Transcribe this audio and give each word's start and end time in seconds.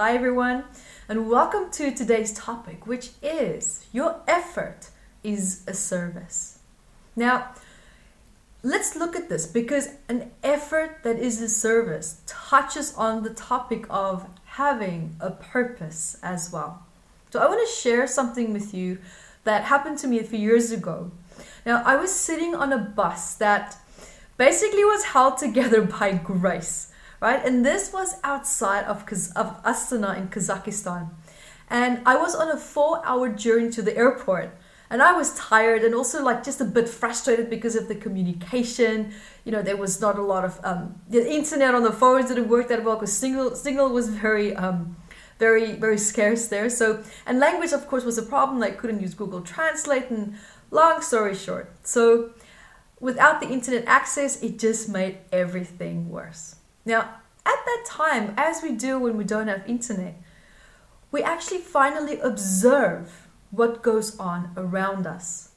Hi, 0.00 0.14
everyone, 0.14 0.62
and 1.08 1.28
welcome 1.28 1.72
to 1.72 1.90
today's 1.90 2.32
topic, 2.32 2.86
which 2.86 3.10
is 3.20 3.84
Your 3.90 4.20
effort 4.28 4.90
is 5.24 5.64
a 5.66 5.74
service. 5.74 6.60
Now, 7.16 7.52
let's 8.62 8.94
look 8.94 9.16
at 9.16 9.28
this 9.28 9.48
because 9.48 9.88
an 10.08 10.30
effort 10.44 11.00
that 11.02 11.18
is 11.18 11.42
a 11.42 11.48
service 11.48 12.22
touches 12.26 12.94
on 12.94 13.24
the 13.24 13.34
topic 13.34 13.86
of 13.90 14.24
having 14.44 15.16
a 15.18 15.32
purpose 15.32 16.16
as 16.22 16.52
well. 16.52 16.86
So, 17.30 17.40
I 17.40 17.48
want 17.48 17.68
to 17.68 17.74
share 17.74 18.06
something 18.06 18.52
with 18.52 18.72
you 18.72 18.98
that 19.42 19.64
happened 19.64 19.98
to 19.98 20.06
me 20.06 20.20
a 20.20 20.22
few 20.22 20.38
years 20.38 20.70
ago. 20.70 21.10
Now, 21.66 21.82
I 21.84 21.96
was 21.96 22.14
sitting 22.14 22.54
on 22.54 22.72
a 22.72 22.78
bus 22.78 23.34
that 23.34 23.76
basically 24.36 24.84
was 24.84 25.06
held 25.06 25.38
together 25.38 25.82
by 25.98 26.12
grace, 26.12 26.92
right? 27.20 27.44
And 27.44 27.64
this 27.64 27.92
was 27.92 28.16
outside 28.22 28.84
of, 28.84 29.02
of 29.36 29.62
Astana 29.62 30.16
in 30.16 30.28
Kazakhstan. 30.28 31.10
And 31.70 32.00
I 32.06 32.16
was 32.16 32.34
on 32.34 32.50
a 32.50 32.56
four 32.56 33.04
hour 33.04 33.28
journey 33.28 33.70
to 33.70 33.82
the 33.82 33.96
airport. 33.96 34.56
And 34.90 35.02
I 35.02 35.12
was 35.12 35.34
tired 35.34 35.82
and 35.84 35.94
also 35.94 36.24
like 36.24 36.42
just 36.42 36.62
a 36.62 36.64
bit 36.64 36.88
frustrated 36.88 37.50
because 37.50 37.76
of 37.76 37.88
the 37.88 37.94
communication. 37.94 39.12
You 39.44 39.52
know, 39.52 39.60
there 39.60 39.76
was 39.76 40.00
not 40.00 40.18
a 40.18 40.22
lot 40.22 40.44
of 40.46 40.58
um, 40.64 40.98
the 41.10 41.30
internet 41.30 41.74
on 41.74 41.82
the 41.82 41.92
phones 41.92 42.28
didn't 42.28 42.48
work 42.48 42.68
that 42.68 42.82
well 42.84 42.96
because 42.96 43.12
signal 43.12 43.54
signal 43.54 43.90
was 43.90 44.08
very 44.08 44.56
um, 44.56 44.96
very 45.38 45.72
very 45.74 45.98
scarce 45.98 46.48
there. 46.48 46.70
So 46.70 47.04
and 47.26 47.38
language 47.38 47.72
of 47.72 47.86
course 47.86 48.04
was 48.04 48.16
a 48.16 48.22
problem. 48.22 48.62
I 48.62 48.70
couldn't 48.70 49.00
use 49.00 49.12
Google 49.12 49.42
Translate. 49.42 50.08
And 50.08 50.36
long 50.70 51.02
story 51.02 51.34
short, 51.34 51.70
so 51.82 52.30
without 52.98 53.42
the 53.42 53.48
internet 53.48 53.84
access, 53.86 54.42
it 54.42 54.58
just 54.58 54.88
made 54.88 55.18
everything 55.30 56.08
worse. 56.08 56.57
Now, 56.88 57.20
at 57.44 57.64
that 57.66 57.84
time, 57.86 58.32
as 58.38 58.62
we 58.62 58.72
do 58.72 58.98
when 58.98 59.18
we 59.18 59.24
don't 59.24 59.48
have 59.48 59.68
internet, 59.68 60.22
we 61.12 61.22
actually 61.22 61.58
finally 61.58 62.18
observe 62.18 63.28
what 63.50 63.82
goes 63.82 64.18
on 64.18 64.52
around 64.56 65.06
us. 65.06 65.50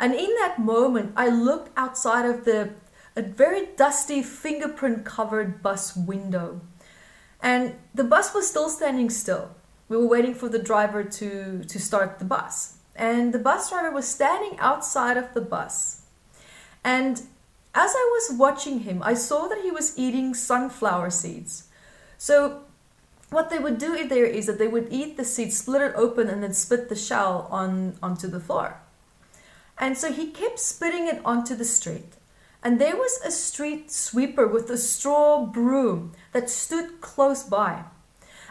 And 0.00 0.12
in 0.14 0.34
that 0.40 0.58
moment, 0.58 1.12
I 1.16 1.28
looked 1.28 1.70
outside 1.76 2.26
of 2.26 2.44
the 2.44 2.74
a 3.16 3.22
very 3.22 3.66
dusty 3.76 4.20
fingerprint 4.24 5.04
covered 5.04 5.62
bus 5.62 5.94
window. 5.94 6.60
And 7.40 7.76
the 7.94 8.02
bus 8.02 8.34
was 8.34 8.48
still 8.48 8.68
standing 8.68 9.08
still. 9.08 9.54
We 9.88 9.96
were 9.96 10.08
waiting 10.08 10.34
for 10.34 10.48
the 10.48 10.58
driver 10.58 11.04
to, 11.04 11.62
to 11.62 11.78
start 11.78 12.18
the 12.18 12.24
bus. 12.24 12.78
And 12.96 13.32
the 13.32 13.38
bus 13.38 13.70
driver 13.70 13.92
was 13.92 14.08
standing 14.08 14.58
outside 14.58 15.16
of 15.16 15.32
the 15.34 15.40
bus 15.40 16.00
and 16.84 17.22
as 17.74 17.92
I 17.94 18.10
was 18.12 18.38
watching 18.38 18.80
him, 18.80 19.02
I 19.02 19.14
saw 19.14 19.48
that 19.48 19.62
he 19.62 19.70
was 19.70 19.98
eating 19.98 20.32
sunflower 20.34 21.10
seeds. 21.10 21.64
So, 22.18 22.62
what 23.30 23.50
they 23.50 23.58
would 23.58 23.78
do 23.78 24.06
there 24.06 24.26
is 24.26 24.46
that 24.46 24.58
they 24.58 24.68
would 24.68 24.88
eat 24.90 25.16
the 25.16 25.24
seed, 25.24 25.52
split 25.52 25.82
it 25.82 25.92
open, 25.96 26.28
and 26.28 26.42
then 26.42 26.52
spit 26.52 26.88
the 26.88 26.94
shell 26.94 27.48
on 27.50 27.98
onto 28.00 28.28
the 28.28 28.38
floor. 28.38 28.80
And 29.76 29.98
so 29.98 30.12
he 30.12 30.30
kept 30.30 30.60
spitting 30.60 31.08
it 31.08 31.20
onto 31.24 31.56
the 31.56 31.64
street. 31.64 32.14
And 32.62 32.80
there 32.80 32.96
was 32.96 33.20
a 33.24 33.30
street 33.30 33.90
sweeper 33.90 34.46
with 34.46 34.70
a 34.70 34.78
straw 34.78 35.44
broom 35.44 36.12
that 36.32 36.48
stood 36.48 37.00
close 37.00 37.42
by. 37.42 37.84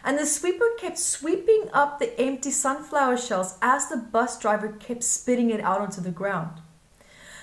And 0.04 0.18
the 0.18 0.26
sweeper 0.26 0.68
kept 0.78 0.98
sweeping 0.98 1.70
up 1.72 1.98
the 1.98 2.18
empty 2.20 2.50
sunflower 2.50 3.16
shells 3.16 3.56
as 3.62 3.88
the 3.88 3.96
bus 3.96 4.38
driver 4.38 4.68
kept 4.68 5.02
spitting 5.02 5.50
it 5.50 5.60
out 5.60 5.80
onto 5.80 6.02
the 6.02 6.10
ground. 6.10 6.60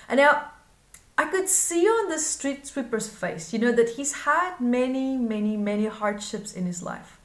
And 0.08 0.18
now 0.18 0.51
I 1.22 1.26
could 1.26 1.48
see 1.48 1.86
on 1.86 2.08
the 2.08 2.18
street 2.18 2.66
sweeper's 2.66 3.08
face, 3.08 3.52
you 3.52 3.60
know, 3.60 3.70
that 3.70 3.90
he's 3.90 4.12
had 4.24 4.58
many, 4.58 5.16
many, 5.16 5.56
many 5.56 5.86
hardships 5.86 6.52
in 6.52 6.66
his 6.66 6.82
life. 6.82 7.20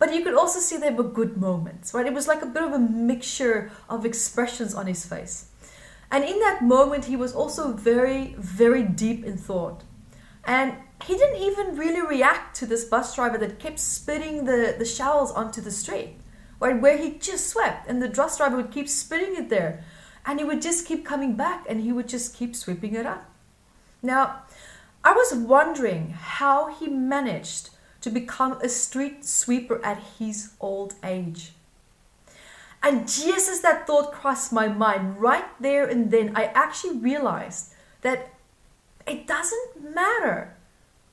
But 0.00 0.12
you 0.12 0.24
could 0.24 0.34
also 0.34 0.58
see 0.58 0.76
there 0.76 0.92
were 0.92 1.04
good 1.04 1.36
moments, 1.36 1.94
right? 1.94 2.06
It 2.06 2.12
was 2.12 2.26
like 2.26 2.42
a 2.42 2.46
bit 2.46 2.64
of 2.64 2.72
a 2.72 2.78
mixture 2.80 3.70
of 3.88 4.04
expressions 4.04 4.74
on 4.74 4.88
his 4.88 5.06
face. 5.06 5.50
And 6.10 6.24
in 6.24 6.40
that 6.40 6.64
moment, 6.64 7.04
he 7.04 7.14
was 7.14 7.36
also 7.36 7.72
very, 7.72 8.34
very 8.36 8.82
deep 8.82 9.24
in 9.24 9.36
thought. 9.36 9.84
And 10.44 10.74
he 11.04 11.14
didn't 11.16 11.40
even 11.40 11.76
really 11.76 12.02
react 12.02 12.56
to 12.56 12.66
this 12.66 12.84
bus 12.84 13.14
driver 13.14 13.38
that 13.38 13.60
kept 13.60 13.78
spitting 13.78 14.46
the, 14.46 14.74
the 14.76 14.84
shells 14.84 15.30
onto 15.30 15.60
the 15.60 15.70
street, 15.70 16.16
right? 16.58 16.80
Where 16.80 16.98
he 16.98 17.12
just 17.12 17.46
swept, 17.46 17.88
and 17.88 18.02
the 18.02 18.08
bus 18.08 18.38
driver 18.38 18.56
would 18.56 18.72
keep 18.72 18.88
spitting 18.88 19.36
it 19.36 19.50
there 19.50 19.84
and 20.26 20.40
he 20.40 20.44
would 20.44 20.60
just 20.60 20.84
keep 20.86 21.06
coming 21.06 21.36
back 21.36 21.64
and 21.68 21.80
he 21.80 21.92
would 21.92 22.08
just 22.08 22.34
keep 22.34 22.56
sweeping 22.56 22.96
it 22.96 23.06
up. 23.06 23.30
Now, 24.02 24.42
I 25.04 25.12
was 25.12 25.34
wondering 25.34 26.10
how 26.10 26.74
he 26.74 26.88
managed 26.88 27.70
to 28.00 28.10
become 28.10 28.52
a 28.60 28.68
street 28.68 29.24
sweeper 29.24 29.84
at 29.84 30.02
his 30.18 30.52
old 30.60 30.94
age. 31.04 31.52
And 32.82 33.08
just 33.08 33.48
as 33.48 33.62
that 33.62 33.86
thought 33.86 34.12
crossed 34.12 34.52
my 34.52 34.68
mind, 34.68 35.20
right 35.20 35.46
there 35.60 35.86
and 35.86 36.10
then, 36.10 36.32
I 36.36 36.44
actually 36.46 36.98
realized 36.98 37.72
that 38.02 38.32
it 39.06 39.26
doesn't 39.26 39.94
matter 39.94 40.54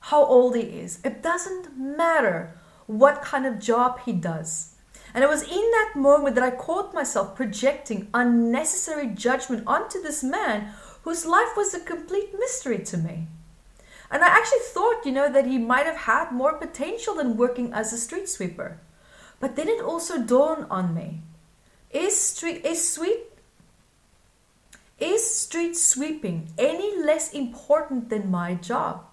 how 0.00 0.24
old 0.24 0.54
he 0.54 0.62
is, 0.62 1.00
it 1.04 1.22
doesn't 1.22 1.76
matter 1.76 2.52
what 2.86 3.22
kind 3.22 3.46
of 3.46 3.58
job 3.58 4.00
he 4.04 4.12
does. 4.12 4.74
And 5.14 5.22
it 5.22 5.30
was 5.30 5.42
in 5.42 5.70
that 5.70 5.92
moment 5.94 6.34
that 6.34 6.44
I 6.44 6.50
caught 6.50 6.92
myself 6.92 7.36
projecting 7.36 8.08
unnecessary 8.12 9.06
judgment 9.08 9.64
onto 9.66 10.02
this 10.02 10.22
man 10.22 10.74
whose 11.04 11.24
life 11.24 11.56
was 11.56 11.72
a 11.72 11.80
complete 11.80 12.38
mystery 12.38 12.78
to 12.78 12.96
me. 12.96 13.28
And 14.10 14.22
I 14.22 14.28
actually 14.28 14.66
thought, 14.72 15.06
you 15.06 15.12
know, 15.12 15.32
that 15.32 15.46
he 15.46 15.58
might 15.58 15.86
have 15.86 15.96
had 15.96 16.32
more 16.32 16.54
potential 16.54 17.14
than 17.14 17.36
working 17.36 17.72
as 17.72 17.92
a 17.92 17.98
street 17.98 18.28
sweeper. 18.28 18.78
But 19.40 19.56
then 19.56 19.68
it 19.68 19.82
also 19.82 20.22
dawned 20.22 20.66
on 20.70 20.94
me. 20.94 21.20
Is 21.90 22.20
street 22.20 22.64
is 22.64 22.92
sweet 22.92 23.18
is 24.98 25.34
street 25.34 25.76
sweeping 25.76 26.48
any 26.56 26.96
less 27.02 27.32
important 27.32 28.08
than 28.08 28.30
my 28.30 28.54
job? 28.54 29.04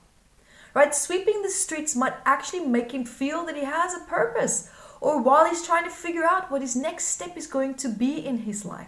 Right? 0.74 0.96
Sweeping 0.96 1.42
the 1.42 1.50
streets 1.50 1.96
might 1.96 2.14
actually 2.26 2.66
make 2.66 2.94
him 2.94 3.04
feel 3.04 3.46
that 3.46 3.58
he 3.58 3.66
has 3.66 3.94
a 3.94 4.06
purpose 4.06 4.70
or 5.02 5.22
while 5.22 5.50
he's 5.50 5.66
trying 5.66 5.84
to 5.84 5.90
figure 5.90 6.24
out 6.24 6.52
what 6.52 6.62
his 6.62 6.76
next 6.76 7.06
step 7.06 7.36
is 7.36 7.48
going 7.48 7.74
to 7.76 7.90
be 7.90 8.26
in 8.26 8.40
his 8.40 8.64
life. 8.64 8.88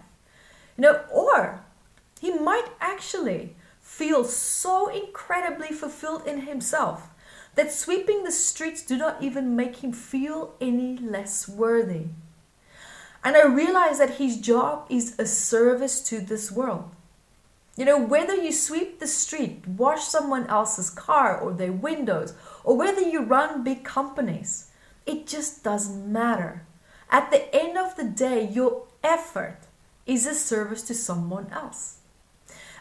You 0.78 0.82
know, 0.82 1.00
or 1.12 1.63
might 2.44 2.68
actually 2.80 3.56
feel 3.80 4.24
so 4.24 4.88
incredibly 4.88 5.68
fulfilled 5.68 6.26
in 6.26 6.42
himself 6.42 7.08
that 7.54 7.72
sweeping 7.72 8.24
the 8.24 8.32
streets 8.32 8.84
do 8.84 8.96
not 8.96 9.22
even 9.22 9.56
make 9.56 9.76
him 9.76 9.92
feel 9.92 10.54
any 10.60 10.96
less 10.96 11.48
worthy. 11.48 12.06
And 13.22 13.36
I 13.36 13.46
realize 13.46 13.98
that 13.98 14.16
his 14.16 14.40
job 14.40 14.86
is 14.90 15.14
a 15.18 15.26
service 15.26 16.00
to 16.02 16.20
this 16.20 16.50
world. 16.52 16.90
You 17.76 17.84
know, 17.84 18.00
whether 18.00 18.34
you 18.34 18.52
sweep 18.52 19.00
the 19.00 19.06
street, 19.06 19.66
wash 19.66 20.04
someone 20.04 20.46
else's 20.46 20.90
car 20.90 21.38
or 21.38 21.52
their 21.52 21.72
windows, 21.72 22.34
or 22.62 22.76
whether 22.76 23.00
you 23.00 23.22
run 23.22 23.64
big 23.64 23.82
companies, 23.82 24.70
it 25.06 25.26
just 25.26 25.64
doesn't 25.64 26.12
matter. 26.12 26.62
At 27.10 27.30
the 27.30 27.52
end 27.54 27.76
of 27.76 27.96
the 27.96 28.04
day, 28.04 28.48
your 28.48 28.84
effort 29.02 29.58
is 30.06 30.26
a 30.26 30.34
service 30.34 30.82
to 30.82 30.94
someone 30.94 31.48
else. 31.50 31.98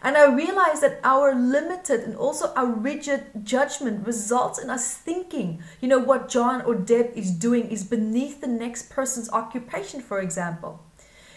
And 0.04 0.18
I 0.18 0.26
realize 0.26 0.82
that 0.82 1.00
our 1.06 1.34
limited 1.34 2.02
and 2.02 2.18
also 2.18 2.54
our 2.56 2.66
rigid 2.66 3.46
judgment 3.46 4.06
results 4.06 4.60
in 4.62 4.70
us 4.70 4.96
thinking, 4.96 5.64
you 5.80 5.88
know, 5.88 6.00
what 6.00 6.28
John 6.28 6.62
or 6.62 6.76
Deb 6.76 7.14
is 7.16 7.32
doing 7.32 7.72
is 7.72 7.86
beneath 7.86 8.42
the 8.42 8.48
next 8.48 8.90
person's 8.90 9.32
occupation, 9.32 10.02
for 10.02 10.20
example. 10.20 10.84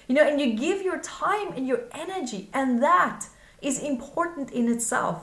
You 0.09 0.17
know, 0.17 0.27
and 0.27 0.41
you 0.41 0.55
give 0.55 0.83
your 0.83 0.99
time 0.99 1.53
and 1.55 1.67
your 1.69 1.85
energy, 1.93 2.51
and 2.53 2.83
that 2.83 3.29
is 3.63 3.81
important 3.81 4.51
in 4.51 4.69
itself. 4.69 5.23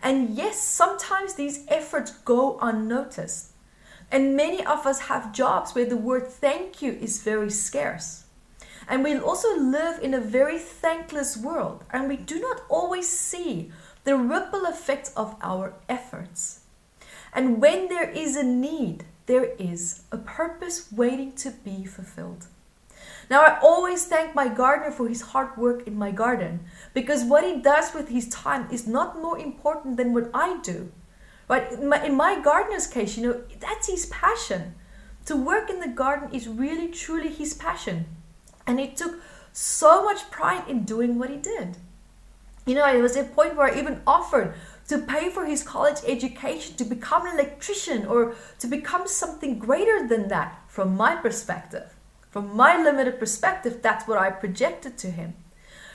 And 0.00 0.36
yes, 0.36 0.62
sometimes 0.62 1.34
these 1.34 1.64
efforts 1.66 2.12
go 2.12 2.60
unnoticed. 2.62 3.52
And 4.12 4.36
many 4.36 4.64
of 4.64 4.86
us 4.86 5.00
have 5.00 5.32
jobs 5.32 5.74
where 5.74 5.84
the 5.84 5.96
word 5.96 6.28
thank 6.28 6.80
you 6.80 6.92
is 6.92 7.22
very 7.22 7.50
scarce. 7.50 8.24
And 8.88 9.04
we 9.04 9.18
also 9.18 9.58
live 9.58 10.02
in 10.02 10.14
a 10.14 10.20
very 10.20 10.58
thankless 10.58 11.36
world, 11.36 11.84
and 11.90 12.08
we 12.08 12.16
do 12.16 12.40
not 12.40 12.62
always 12.70 13.06
see 13.06 13.70
the 14.04 14.16
ripple 14.16 14.64
effects 14.64 15.12
of 15.14 15.36
our 15.42 15.74
efforts. 15.88 16.60
And 17.34 17.60
when 17.60 17.88
there 17.88 18.08
is 18.08 18.34
a 18.34 18.42
need, 18.42 19.04
there 19.26 19.52
is 19.58 20.04
a 20.10 20.16
purpose 20.16 20.90
waiting 20.90 21.32
to 21.32 21.50
be 21.50 21.84
fulfilled. 21.84 22.46
Now, 23.28 23.42
I 23.42 23.58
always 23.60 24.06
thank 24.06 24.34
my 24.34 24.48
gardener 24.48 24.90
for 24.90 25.06
his 25.06 25.20
hard 25.20 25.54
work 25.58 25.86
in 25.86 25.98
my 25.98 26.10
garden 26.10 26.60
because 26.94 27.24
what 27.24 27.44
he 27.44 27.60
does 27.60 27.92
with 27.92 28.08
his 28.08 28.28
time 28.28 28.68
is 28.72 28.86
not 28.86 29.20
more 29.20 29.38
important 29.38 29.98
than 29.98 30.14
what 30.14 30.30
I 30.32 30.58
do. 30.62 30.90
But 31.46 31.72
in 31.72 31.88
my, 31.88 32.02
in 32.04 32.14
my 32.14 32.40
gardener's 32.40 32.86
case, 32.86 33.18
you 33.18 33.26
know, 33.26 33.42
that's 33.60 33.86
his 33.86 34.06
passion. 34.06 34.74
To 35.26 35.36
work 35.36 35.68
in 35.68 35.80
the 35.80 35.88
garden 35.88 36.34
is 36.34 36.48
really 36.48 36.88
truly 36.88 37.28
his 37.28 37.52
passion. 37.52 38.06
And 38.68 38.78
he 38.78 38.88
took 38.88 39.18
so 39.52 40.04
much 40.04 40.30
pride 40.30 40.68
in 40.68 40.84
doing 40.84 41.18
what 41.18 41.30
he 41.30 41.36
did. 41.36 41.78
You 42.66 42.74
know, 42.74 42.86
it 42.86 43.00
was 43.00 43.16
a 43.16 43.24
point 43.24 43.56
where 43.56 43.72
I 43.72 43.78
even 43.78 44.02
offered 44.06 44.54
to 44.88 44.98
pay 44.98 45.30
for 45.30 45.46
his 45.46 45.62
college 45.62 45.98
education, 46.06 46.76
to 46.76 46.84
become 46.84 47.26
an 47.26 47.34
electrician, 47.34 48.06
or 48.06 48.34
to 48.58 48.66
become 48.66 49.08
something 49.08 49.58
greater 49.58 50.06
than 50.06 50.28
that 50.28 50.62
from 50.68 50.96
my 50.96 51.16
perspective. 51.16 51.94
From 52.30 52.54
my 52.54 52.76
limited 52.80 53.18
perspective, 53.18 53.80
that's 53.80 54.06
what 54.06 54.18
I 54.18 54.30
projected 54.30 54.98
to 54.98 55.10
him. 55.10 55.34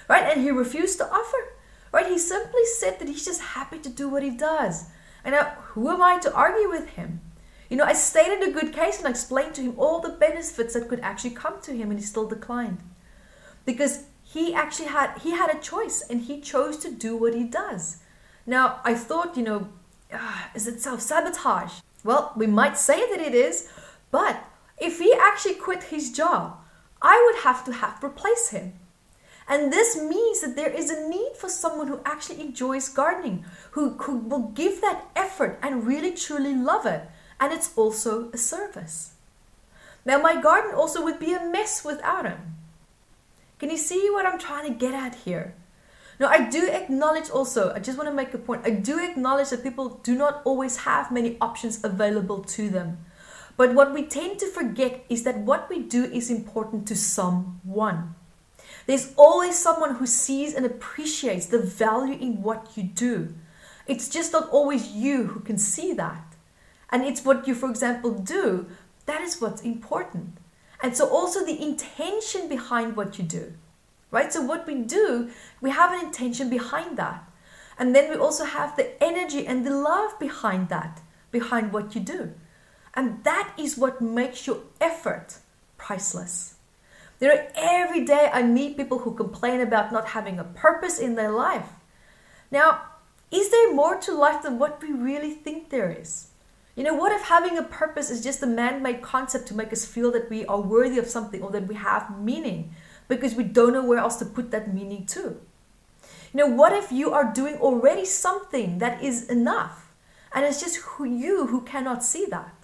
Right? 0.10 0.24
And 0.24 0.42
he 0.42 0.50
refused 0.50 0.98
to 0.98 1.12
offer. 1.12 1.38
Right? 1.92 2.08
He 2.08 2.18
simply 2.18 2.66
said 2.66 2.98
that 2.98 3.08
he's 3.08 3.26
just 3.26 3.42
happy 3.42 3.78
to 3.80 3.90
do 3.90 4.10
what 4.10 4.24
he 4.24 4.32
does. 4.32 4.86
And 5.24 5.34
now, 5.36 5.56
who 5.74 5.90
am 5.92 6.02
I 6.02 6.18
to 6.20 6.34
argue 6.34 6.70
with 6.70 6.90
him? 6.90 7.22
You 7.70 7.78
know, 7.78 7.86
I 7.86 7.94
stated 7.94 8.48
a 8.48 8.52
good 8.52 8.74
case 8.74 8.98
and 8.98 9.08
I 9.08 9.12
explained 9.12 9.56
to 9.56 9.62
him 9.62 9.76
all 9.78 10.00
the 10.00 10.10
benefits 10.10 10.74
that 10.74 10.88
could 10.90 11.00
actually 11.00 11.32
come 11.32 11.62
to 11.62 11.74
him, 11.74 11.90
and 11.90 12.00
he 12.00 12.06
still 12.06 12.28
declined. 12.28 12.80
Because 13.66 14.06
he 14.24 14.54
actually 14.54 14.90
had 14.90 15.18
he 15.20 15.32
had 15.32 15.56
a 15.56 15.60
choice 15.60 16.04
and 16.10 16.22
he 16.22 16.42
chose 16.42 16.78
to 16.78 16.92
do 16.92 17.16
what 17.16 17.34
he 17.34 17.44
does. 17.44 17.98
Now, 18.46 18.82
I 18.84 18.94
thought, 18.94 19.38
you 19.38 19.44
know, 19.44 19.70
uh, 20.12 20.44
is 20.54 20.68
it 20.68 20.82
self-sabotage? 20.82 21.80
Well, 22.04 22.34
we 22.36 22.48
might 22.48 22.78
say 22.78 23.00
that 23.10 23.22
it 23.22 23.34
is, 23.34 23.70
but 24.12 24.44
if 24.78 25.00
he 25.00 25.14
actually 25.14 25.56
quit 25.56 25.84
his 25.84 26.12
job, 26.12 26.58
I 27.02 27.22
would 27.26 27.44
have 27.44 27.64
to 27.66 27.74
have 27.74 28.04
replace 28.04 28.50
him. 28.50 28.74
And 29.48 29.72
this 29.72 29.98
means 29.98 30.42
that 30.42 30.56
there 30.56 30.70
is 30.70 30.90
a 30.90 31.08
need 31.08 31.34
for 31.38 31.50
someone 31.50 31.88
who 31.88 32.02
actually 32.06 32.42
enjoys 32.42 32.88
gardening, 32.90 33.46
who, 33.72 33.92
who 33.98 34.18
will 34.18 34.50
give 34.50 34.82
that 34.82 35.06
effort 35.16 35.60
and 35.62 35.86
really 35.86 36.14
truly 36.14 36.56
love 36.56 36.86
it. 36.86 37.04
And 37.40 37.52
it's 37.52 37.76
also 37.76 38.30
a 38.32 38.38
service. 38.38 39.14
Now, 40.06 40.18
my 40.22 40.42
garden 40.42 40.74
also 40.76 41.04
would 41.04 41.20
be 41.20 41.34
a 41.34 41.46
mess 41.46 41.84
without 41.84 42.26
him. 42.26 42.56
Can 43.60 43.70
you 43.70 43.78
see 43.78 44.10
what 44.12 44.26
I'm 44.26 44.40
trying 44.40 44.68
to 44.68 44.78
get 44.78 44.94
at 44.94 45.16
here? 45.16 45.56
Now, 46.20 46.28
I 46.28 46.50
do 46.50 46.70
acknowledge 46.70 47.30
also, 47.30 47.74
I 47.74 47.80
just 47.80 47.98
want 47.98 48.10
to 48.10 48.16
make 48.16 48.34
a 48.34 48.38
point, 48.38 48.66
I 48.66 48.72
do 48.72 49.00
acknowledge 49.00 49.50
that 49.50 49.64
people 49.64 50.02
do 50.04 50.16
not 50.16 50.42
always 50.46 50.78
have 50.78 51.12
many 51.12 51.38
options 51.42 51.84
available 51.84 52.44
to 52.44 52.70
them. 52.70 53.00
But 53.56 53.74
what 53.74 53.94
we 53.94 54.06
tend 54.06 54.40
to 54.40 54.48
forget 54.48 55.06
is 55.10 55.24
that 55.24 55.38
what 55.38 55.70
we 55.70 55.80
do 55.80 56.04
is 56.06 56.30
important 56.30 56.88
to 56.88 56.96
someone. 56.96 58.16
There's 58.86 59.14
always 59.16 59.58
someone 59.58 59.96
who 59.96 60.06
sees 60.06 60.54
and 60.54 60.66
appreciates 60.66 61.46
the 61.46 61.60
value 61.60 62.18
in 62.20 62.42
what 62.42 62.76
you 62.76 62.84
do. 62.84 63.34
It's 63.88 64.10
just 64.10 64.34
not 64.34 64.50
always 64.50 64.92
you 64.92 65.26
who 65.28 65.40
can 65.40 65.58
see 65.58 65.94
that. 65.94 66.33
And 66.94 67.04
it's 67.04 67.26
what 67.26 67.48
you, 67.48 67.56
for 67.56 67.70
example, 67.72 68.12
do. 68.12 68.68
That 69.08 69.22
is 69.22 69.42
what's 69.42 69.64
important. 69.64 70.38
And 70.84 70.96
so 70.96 71.10
also 71.10 71.44
the 71.44 71.60
intention 71.60 72.48
behind 72.48 72.96
what 72.96 73.18
you 73.18 73.24
do. 73.24 73.54
Right? 74.12 74.32
So 74.32 74.44
what 74.44 74.68
we 74.68 74.76
do, 74.76 75.32
we 75.60 75.72
have 75.72 75.92
an 75.92 76.06
intention 76.06 76.52
behind 76.52 76.98
that. 76.98 77.28
And 77.80 77.96
then 77.96 78.12
we 78.12 78.16
also 78.16 78.46
have 78.46 78.76
the 78.76 79.04
energy 79.04 79.48
and 79.48 79.66
the 79.66 79.76
love 79.76 80.20
behind 80.20 80.70
that, 80.70 81.02
behind 81.32 81.74
what 81.74 81.96
you 81.96 82.02
do. 82.02 82.34
And 82.94 83.24
that 83.24 83.56
is 83.58 83.76
what 83.76 84.00
makes 84.00 84.46
your 84.46 84.60
effort 84.80 85.40
priceless. 85.78 86.58
You 87.20 87.30
know, 87.30 87.48
every 87.56 88.06
day 88.06 88.30
I 88.32 88.44
meet 88.44 88.78
people 88.78 89.00
who 89.00 89.16
complain 89.16 89.62
about 89.62 89.92
not 89.92 90.10
having 90.10 90.38
a 90.38 90.44
purpose 90.44 91.00
in 91.00 91.16
their 91.16 91.32
life. 91.32 91.70
Now, 92.52 92.82
is 93.32 93.50
there 93.50 93.74
more 93.74 93.96
to 94.02 94.14
life 94.14 94.44
than 94.44 94.60
what 94.60 94.80
we 94.80 94.92
really 94.92 95.32
think 95.32 95.72
there 95.72 95.90
is? 95.90 96.28
You 96.76 96.84
know, 96.84 96.96
what 96.96 97.12
if 97.12 97.22
having 97.24 97.58
a 97.58 97.64
purpose 97.64 98.10
is 98.10 98.24
just 98.24 98.42
a 98.42 98.48
man 98.48 98.82
made 98.82 99.02
concept 99.02 99.48
to 99.48 99.56
make 99.56 99.72
us 99.72 99.86
feel 99.86 100.12
that 100.12 100.30
we 100.30 100.46
are 100.48 100.60
worthy 100.60 100.98
of 100.98 101.08
something 101.08 101.44
or 101.44 101.52
that 101.52 101.68
we 101.68 101.76
have 101.76 102.20
meaning 102.20 102.74
because 103.08 103.36
we 103.36 103.44
don't 103.44 103.74
know 103.74 103.86
where 103.86 104.00
else 104.00 104.16
to 104.18 104.26
put 104.26 104.50
that 104.52 104.74
meaning 104.74 105.06
to? 105.08 105.40
You 106.34 106.40
know, 106.40 106.48
what 106.48 106.74
if 106.74 106.92
you 106.92 107.12
are 107.14 107.32
doing 107.32 107.58
already 107.58 108.06
something 108.06 108.80
that 108.80 109.04
is 109.04 109.30
enough 109.30 109.92
and 110.34 110.46
it's 110.46 110.62
just 110.62 110.78
who 110.78 111.06
you 111.06 111.48
who 111.48 111.62
cannot 111.62 112.04
see 112.04 112.26
that? 112.32 112.56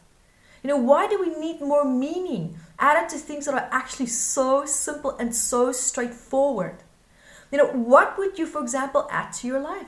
You 0.64 0.70
know, 0.70 0.78
why 0.78 1.08
do 1.08 1.22
we 1.22 1.40
need 1.40 1.62
more 1.62 1.86
meaning 1.86 2.58
added 2.80 3.10
to 3.10 3.18
things 3.18 3.46
that 3.46 3.54
are 3.54 3.70
actually 3.72 4.08
so 4.08 4.66
simple 4.66 5.16
and 5.18 5.36
so 5.36 5.72
straightforward? 5.72 6.78
You 7.52 7.60
know, 7.60 7.68
what 7.68 8.18
would 8.18 8.40
you, 8.40 8.48
for 8.48 8.62
example, 8.62 9.08
add 9.12 9.34
to 9.34 9.48
your 9.48 9.60
life? 9.60 9.88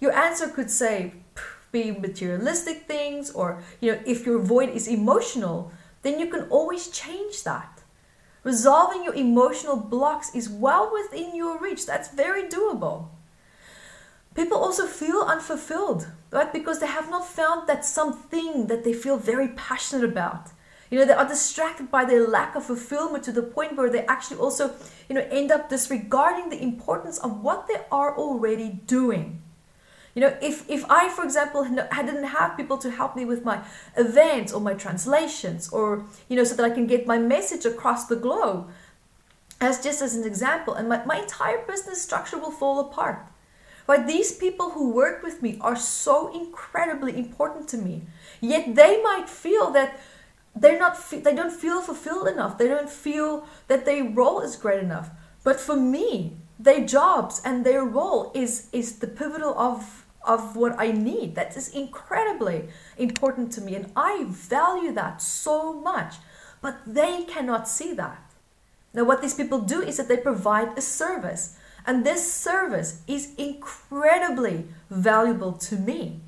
Your 0.00 0.12
answer 0.12 0.48
could 0.48 0.70
say, 0.70 1.14
be 1.72 1.90
materialistic 1.90 2.86
things, 2.86 3.30
or, 3.30 3.62
you 3.80 3.92
know, 3.92 4.00
if 4.06 4.26
your 4.26 4.38
void 4.38 4.70
is 4.70 4.88
emotional, 4.88 5.70
then 6.02 6.18
you 6.18 6.26
can 6.26 6.48
always 6.48 6.88
change 6.88 7.42
that. 7.44 7.82
Resolving 8.44 9.04
your 9.04 9.14
emotional 9.14 9.76
blocks 9.76 10.34
is 10.34 10.48
well 10.48 10.90
within 10.92 11.34
your 11.34 11.58
reach. 11.58 11.84
That's 11.84 12.08
very 12.08 12.44
doable. 12.44 13.08
People 14.34 14.58
also 14.58 14.86
feel 14.86 15.22
unfulfilled, 15.22 16.06
right? 16.30 16.52
Because 16.52 16.78
they 16.78 16.86
have 16.86 17.10
not 17.10 17.26
found 17.26 17.68
that 17.68 17.84
something 17.84 18.68
that 18.68 18.84
they 18.84 18.92
feel 18.92 19.16
very 19.16 19.48
passionate 19.48 20.04
about. 20.04 20.50
You 20.90 20.98
know, 20.98 21.04
they 21.04 21.12
are 21.12 21.28
distracted 21.28 21.90
by 21.90 22.04
their 22.04 22.26
lack 22.26 22.54
of 22.54 22.64
fulfillment 22.64 23.24
to 23.24 23.32
the 23.32 23.42
point 23.42 23.76
where 23.76 23.90
they 23.90 24.06
actually 24.06 24.38
also, 24.38 24.72
you 25.08 25.14
know, 25.16 25.26
end 25.30 25.50
up 25.50 25.68
disregarding 25.68 26.48
the 26.48 26.62
importance 26.62 27.18
of 27.18 27.42
what 27.42 27.66
they 27.66 27.80
are 27.90 28.16
already 28.16 28.70
doing. 28.86 29.42
You 30.18 30.24
know, 30.24 30.36
if, 30.42 30.68
if 30.68 30.84
I, 30.90 31.10
for 31.10 31.22
example, 31.22 31.64
I 31.92 32.02
didn't 32.02 32.24
have 32.24 32.56
people 32.56 32.76
to 32.78 32.90
help 32.90 33.14
me 33.14 33.24
with 33.24 33.44
my 33.44 33.60
events 33.96 34.52
or 34.52 34.60
my 34.60 34.74
translations 34.74 35.68
or, 35.68 36.06
you 36.28 36.34
know, 36.34 36.42
so 36.42 36.56
that 36.56 36.64
I 36.64 36.70
can 36.70 36.88
get 36.88 37.06
my 37.06 37.18
message 37.18 37.64
across 37.64 38.06
the 38.06 38.16
globe, 38.16 38.68
as 39.60 39.80
just 39.80 40.02
as 40.02 40.16
an 40.16 40.24
example, 40.24 40.74
and 40.74 40.88
my, 40.88 41.04
my 41.04 41.20
entire 41.20 41.64
business 41.64 42.02
structure 42.02 42.36
will 42.36 42.50
fall 42.50 42.80
apart. 42.80 43.26
But 43.86 44.08
these 44.08 44.32
people 44.32 44.70
who 44.70 44.90
work 44.90 45.22
with 45.22 45.40
me 45.40 45.56
are 45.60 45.76
so 45.76 46.34
incredibly 46.34 47.16
important 47.16 47.68
to 47.68 47.78
me. 47.78 48.02
Yet 48.40 48.74
they 48.74 49.00
might 49.00 49.28
feel 49.28 49.70
that 49.70 50.00
they're 50.56 50.80
not 50.80 50.98
they 51.12 51.36
don't 51.36 51.52
feel 51.52 51.80
fulfilled 51.80 52.26
enough. 52.26 52.58
They 52.58 52.66
don't 52.66 52.90
feel 52.90 53.46
that 53.68 53.84
their 53.84 54.02
role 54.02 54.40
is 54.40 54.56
great 54.56 54.82
enough. 54.82 55.10
But 55.44 55.60
for 55.60 55.76
me, 55.76 56.38
their 56.58 56.84
jobs 56.84 57.40
and 57.44 57.64
their 57.64 57.84
role 57.84 58.32
is 58.34 58.66
is 58.72 58.98
the 58.98 59.06
pivotal 59.06 59.56
of 59.56 60.04
of 60.28 60.54
what 60.54 60.78
I 60.78 60.92
need. 60.92 61.34
That 61.34 61.56
is 61.56 61.70
incredibly 61.70 62.68
important 62.96 63.50
to 63.52 63.60
me 63.60 63.74
and 63.74 63.90
I 63.96 64.26
value 64.28 64.92
that 64.92 65.22
so 65.22 65.72
much. 65.72 66.16
But 66.60 66.76
they 66.86 67.24
cannot 67.24 67.68
see 67.68 67.94
that. 67.94 68.22
Now 68.94 69.04
what 69.04 69.22
these 69.22 69.34
people 69.34 69.60
do 69.60 69.80
is 69.80 69.96
that 69.96 70.08
they 70.08 70.18
provide 70.18 70.76
a 70.76 70.82
service 70.82 71.56
and 71.86 72.04
this 72.04 72.32
service 72.32 73.00
is 73.06 73.34
incredibly 73.36 74.66
valuable 74.90 75.52
to 75.52 75.76
me. 75.76 76.20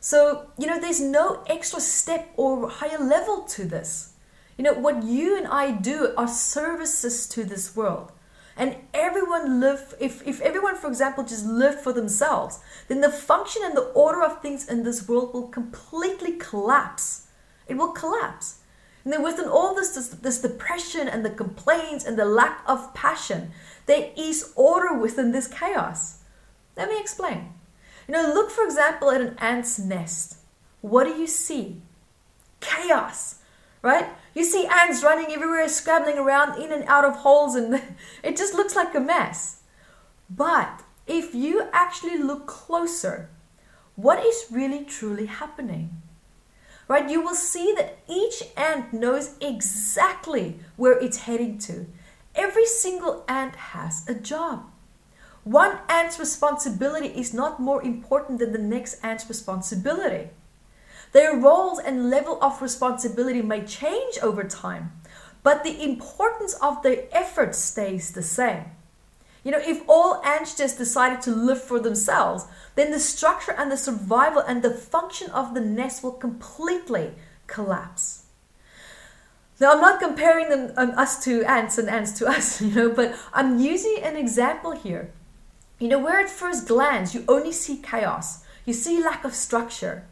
So, 0.00 0.50
you 0.56 0.66
know, 0.66 0.80
there's 0.80 1.00
no 1.00 1.42
extra 1.48 1.80
step 1.80 2.32
or 2.36 2.70
higher 2.70 2.98
level 2.98 3.42
to 3.42 3.64
this. 3.64 4.12
You 4.56 4.64
know, 4.64 4.72
what 4.72 5.02
you 5.02 5.36
and 5.36 5.46
I 5.46 5.72
do 5.72 6.14
are 6.16 6.28
services 6.28 7.28
to 7.30 7.44
this 7.44 7.76
world. 7.76 8.12
And 8.56 8.76
everyone 8.94 9.60
live 9.60 9.94
if, 10.00 10.26
if 10.26 10.40
everyone, 10.40 10.76
for 10.76 10.88
example, 10.88 11.24
just 11.24 11.44
lived 11.44 11.80
for 11.80 11.92
themselves, 11.92 12.60
then 12.88 13.02
the 13.02 13.10
function 13.10 13.62
and 13.64 13.76
the 13.76 13.92
order 13.92 14.22
of 14.22 14.40
things 14.40 14.66
in 14.66 14.82
this 14.82 15.06
world 15.06 15.34
will 15.34 15.48
completely 15.48 16.32
collapse. 16.32 17.26
It 17.68 17.74
will 17.74 17.92
collapse. 17.92 18.60
And 19.04 19.12
then 19.12 19.22
within 19.22 19.46
all 19.46 19.74
this, 19.74 19.94
this, 19.94 20.08
this 20.08 20.40
depression 20.40 21.06
and 21.06 21.24
the 21.24 21.30
complaints 21.30 22.04
and 22.04 22.18
the 22.18 22.24
lack 22.24 22.62
of 22.66 22.92
passion, 22.94 23.52
there 23.86 24.10
is 24.16 24.52
order 24.56 24.98
within 24.98 25.32
this 25.32 25.46
chaos. 25.46 26.22
Let 26.76 26.88
me 26.88 26.98
explain. 26.98 27.52
You 28.08 28.14
know, 28.14 28.32
look 28.32 28.50
for 28.50 28.64
example 28.64 29.10
at 29.10 29.20
an 29.20 29.36
ant's 29.38 29.78
nest. 29.78 30.38
What 30.80 31.04
do 31.04 31.10
you 31.10 31.26
see? 31.26 31.82
Chaos, 32.60 33.35
right? 33.82 34.06
You 34.34 34.44
see 34.44 34.66
ants 34.66 35.02
running 35.02 35.32
everywhere, 35.32 35.68
scrabbling 35.68 36.18
around 36.18 36.60
in 36.60 36.72
and 36.72 36.84
out 36.84 37.04
of 37.04 37.16
holes, 37.16 37.54
and 37.54 37.82
it 38.22 38.36
just 38.36 38.54
looks 38.54 38.76
like 38.76 38.94
a 38.94 39.00
mess. 39.00 39.62
But 40.28 40.82
if 41.06 41.34
you 41.34 41.68
actually 41.72 42.18
look 42.18 42.46
closer, 42.46 43.30
what 43.94 44.24
is 44.24 44.46
really 44.50 44.84
truly 44.84 45.26
happening? 45.26 46.02
Right? 46.88 47.08
You 47.10 47.20
will 47.20 47.34
see 47.34 47.74
that 47.76 47.98
each 48.08 48.42
ant 48.56 48.92
knows 48.92 49.36
exactly 49.40 50.60
where 50.76 50.98
it's 50.98 51.18
heading 51.18 51.58
to. 51.60 51.86
Every 52.34 52.66
single 52.66 53.24
ant 53.28 53.56
has 53.56 54.06
a 54.08 54.14
job. 54.14 54.70
One 55.42 55.78
ant's 55.88 56.18
responsibility 56.18 57.08
is 57.08 57.32
not 57.32 57.60
more 57.60 57.82
important 57.82 58.40
than 58.40 58.52
the 58.52 58.58
next 58.58 59.02
ant's 59.02 59.28
responsibility. 59.28 60.30
Their 61.12 61.36
roles 61.36 61.78
and 61.78 62.10
level 62.10 62.38
of 62.42 62.62
responsibility 62.62 63.42
may 63.42 63.64
change 63.64 64.18
over 64.22 64.44
time, 64.44 64.92
but 65.42 65.64
the 65.64 65.82
importance 65.82 66.54
of 66.54 66.82
their 66.82 67.04
effort 67.12 67.54
stays 67.54 68.12
the 68.12 68.22
same. 68.22 68.64
You 69.44 69.52
know, 69.52 69.62
if 69.64 69.82
all 69.88 70.20
ants 70.24 70.56
just 70.56 70.76
decided 70.76 71.22
to 71.22 71.30
live 71.30 71.62
for 71.62 71.78
themselves, 71.78 72.46
then 72.74 72.90
the 72.90 72.98
structure 72.98 73.52
and 73.52 73.70
the 73.70 73.76
survival 73.76 74.42
and 74.42 74.60
the 74.60 74.72
function 74.72 75.30
of 75.30 75.54
the 75.54 75.60
nest 75.60 76.02
will 76.02 76.12
completely 76.12 77.12
collapse. 77.46 78.24
Now, 79.60 79.72
I'm 79.72 79.80
not 79.80 80.00
comparing 80.00 80.48
them, 80.48 80.72
um, 80.76 80.90
us 80.98 81.22
to 81.24 81.44
ants 81.44 81.78
and 81.78 81.88
ants 81.88 82.12
to 82.18 82.26
us, 82.36 82.60
you 82.60 82.74
know, 82.74 82.90
but 82.90 83.14
I'm 83.32 83.60
using 83.60 83.98
an 84.02 84.16
example 84.16 84.72
here. 84.72 85.12
You 85.78 85.88
know, 85.88 85.98
where 85.98 86.18
at 86.18 86.28
first 86.28 86.66
glance 86.66 87.14
you 87.14 87.24
only 87.28 87.52
see 87.52 87.76
chaos, 87.76 88.42
you 88.64 88.72
see 88.72 89.02
lack 89.02 89.24
of 89.24 89.34
structure. 89.34 90.06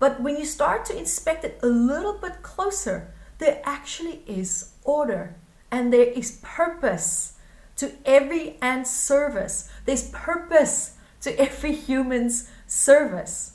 But 0.00 0.20
when 0.20 0.36
you 0.36 0.46
start 0.46 0.84
to 0.86 0.98
inspect 0.98 1.44
it 1.44 1.60
a 1.62 1.66
little 1.66 2.14
bit 2.14 2.42
closer, 2.42 3.12
there 3.38 3.62
actually 3.64 4.22
is 4.26 4.72
order 4.82 5.36
and 5.70 5.92
there 5.92 6.06
is 6.06 6.40
purpose 6.42 7.34
to 7.76 7.92
every 8.04 8.56
ant's 8.60 8.90
service. 8.90 9.70
There's 9.84 10.10
purpose 10.10 10.96
to 11.20 11.38
every 11.46 11.74
human's 11.74 12.50
service. 12.66 13.52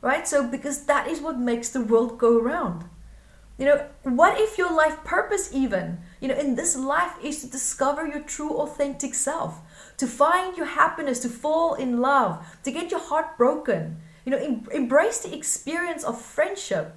Right? 0.00 0.26
So, 0.26 0.46
because 0.46 0.86
that 0.86 1.08
is 1.08 1.20
what 1.20 1.38
makes 1.38 1.68
the 1.68 1.82
world 1.82 2.18
go 2.18 2.38
around. 2.38 2.84
You 3.58 3.66
know, 3.66 3.86
what 4.04 4.40
if 4.40 4.56
your 4.56 4.72
life 4.74 5.04
purpose, 5.04 5.50
even, 5.52 5.98
you 6.18 6.28
know, 6.28 6.38
in 6.38 6.54
this 6.54 6.74
life 6.74 7.12
is 7.22 7.42
to 7.42 7.46
discover 7.50 8.06
your 8.06 8.22
true, 8.22 8.56
authentic 8.56 9.12
self, 9.12 9.60
to 9.98 10.06
find 10.06 10.56
your 10.56 10.64
happiness, 10.64 11.20
to 11.20 11.28
fall 11.28 11.74
in 11.74 12.00
love, 12.00 12.42
to 12.62 12.70
get 12.70 12.90
your 12.90 13.00
heart 13.00 13.36
broken, 13.36 14.00
you 14.24 14.32
know, 14.32 14.38
em- 14.38 14.68
embrace 14.72 15.20
the 15.20 15.34
experience 15.34 16.04
of 16.04 16.20
friendship. 16.20 16.94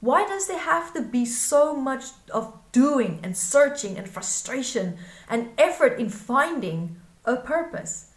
Why 0.00 0.26
does 0.26 0.48
there 0.48 0.58
have 0.58 0.92
to 0.94 1.02
be 1.02 1.24
so 1.24 1.76
much 1.76 2.06
of 2.32 2.52
doing 2.72 3.20
and 3.22 3.36
searching 3.36 3.96
and 3.96 4.08
frustration 4.08 4.98
and 5.28 5.50
effort 5.58 5.98
in 6.00 6.08
finding 6.08 6.96
a 7.24 7.36
purpose? 7.36 8.10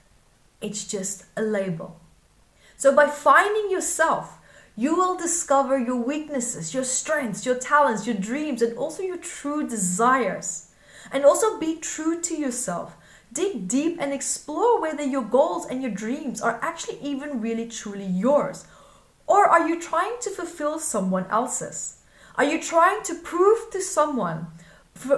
It's 0.61 0.85
just 0.85 1.25
a 1.37 1.41
label. 1.41 1.99
So, 2.77 2.93
by 2.95 3.07
finding 3.07 3.69
yourself, 3.69 4.39
you 4.75 4.95
will 4.95 5.15
discover 5.15 5.77
your 5.77 5.95
weaknesses, 5.95 6.73
your 6.73 6.83
strengths, 6.83 7.45
your 7.45 7.55
talents, 7.55 8.05
your 8.05 8.15
dreams, 8.15 8.61
and 8.61 8.77
also 8.77 9.03
your 9.03 9.17
true 9.17 9.67
desires. 9.67 10.71
And 11.11 11.23
also 11.23 11.59
be 11.59 11.77
true 11.77 12.19
to 12.21 12.35
yourself. 12.35 12.97
Dig 13.35 13.67
deep 13.67 13.97
and 13.99 14.13
explore 14.13 14.81
whether 14.81 15.03
your 15.03 15.21
goals 15.21 15.65
and 15.65 15.81
your 15.81 15.91
dreams 15.91 16.41
are 16.41 16.57
actually 16.61 16.99
even 17.01 17.41
really 17.41 17.67
truly 17.67 18.05
yours. 18.05 18.65
Or 19.27 19.45
are 19.45 19.67
you 19.67 19.81
trying 19.81 20.15
to 20.21 20.29
fulfill 20.29 20.79
someone 20.79 21.25
else's? 21.29 21.97
Are 22.37 22.45
you 22.45 22.61
trying 22.61 23.03
to 23.03 23.15
prove 23.15 23.69
to 23.71 23.81
someone 23.81 24.47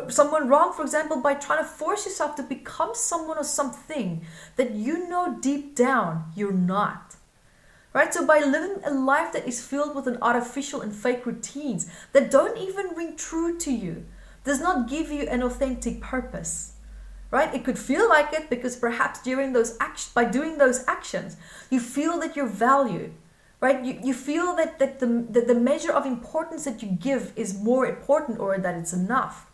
someone 0.09 0.47
wrong, 0.47 0.73
for 0.73 0.81
example, 0.81 1.21
by 1.21 1.35
trying 1.35 1.59
to 1.59 1.69
force 1.69 2.07
yourself 2.07 2.35
to 2.35 2.41
become 2.41 2.95
someone 2.95 3.37
or 3.37 3.43
something 3.43 4.25
that 4.55 4.71
you 4.71 5.07
know 5.07 5.37
deep 5.39 5.75
down 5.75 6.31
you're 6.35 6.51
not? 6.51 7.15
Right? 7.93 8.11
So, 8.11 8.25
by 8.25 8.39
living 8.39 8.83
a 8.83 8.91
life 8.91 9.31
that 9.33 9.47
is 9.47 9.63
filled 9.63 9.95
with 9.95 10.07
an 10.07 10.17
artificial 10.23 10.81
and 10.81 10.95
fake 10.95 11.27
routines 11.27 11.87
that 12.13 12.31
don't 12.31 12.57
even 12.57 12.95
ring 12.95 13.15
true 13.15 13.59
to 13.59 13.71
you, 13.71 14.05
does 14.43 14.59
not 14.59 14.89
give 14.89 15.11
you 15.11 15.27
an 15.27 15.43
authentic 15.43 16.01
purpose. 16.01 16.73
Right? 17.29 17.53
It 17.53 17.65
could 17.65 17.77
feel 17.77 18.07
like 18.07 18.31
it 18.33 18.49
because 18.49 18.75
perhaps 18.77 19.21
during 19.21 19.53
those 19.53 19.75
actions, 19.79 20.13
by 20.13 20.25
doing 20.25 20.57
those 20.57 20.87
actions, 20.87 21.35
you 21.69 21.79
feel 21.79 22.19
that 22.19 22.35
you're 22.35 22.47
valued. 22.47 23.13
Right? 23.59 23.83
You, 23.83 23.99
you 24.03 24.13
feel 24.13 24.55
that, 24.55 24.79
that, 24.79 24.99
the, 24.99 25.25
that 25.31 25.47
the 25.47 25.55
measure 25.55 25.91
of 25.91 26.05
importance 26.05 26.63
that 26.65 26.81
you 26.81 26.89
give 26.89 27.33
is 27.35 27.59
more 27.59 27.85
important 27.85 28.39
or 28.39 28.57
that 28.57 28.75
it's 28.75 28.93
enough. 28.93 29.49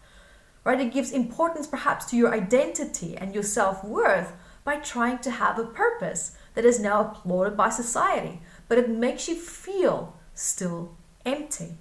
Right? 0.64 0.80
It 0.80 0.94
gives 0.94 1.12
importance 1.12 1.68
perhaps 1.68 2.06
to 2.06 2.16
your 2.16 2.34
identity 2.34 3.18
and 3.18 3.34
your 3.34 3.44
self 3.44 3.84
worth 3.84 4.34
by 4.64 4.78
trying 4.78 5.20
to 5.20 5.32
have 5.32 5.60
a 5.60 5.66
purpose 5.66 6.36
that 6.54 6.66
is 6.66 6.80
now 6.80 7.02
applauded 7.02 7.58
by 7.58 7.70
society, 7.70 8.40
but 8.68 8.78
it 8.78 8.90
makes 8.90 9.28
you 9.28 9.36
feel 9.36 10.16
still 10.34 10.96
empty. 11.26 11.78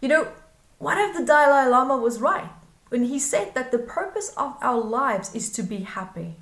You 0.00 0.08
know, 0.08 0.28
what 0.78 0.98
if 0.98 1.16
the 1.16 1.24
Dalai 1.24 1.68
Lama 1.68 1.96
was 1.96 2.20
right 2.20 2.50
when 2.90 3.04
he 3.04 3.18
said 3.18 3.54
that 3.54 3.72
the 3.72 3.78
purpose 3.78 4.32
of 4.36 4.56
our 4.60 4.80
lives 4.80 5.34
is 5.34 5.50
to 5.52 5.62
be 5.62 5.78
happy? 5.78 6.36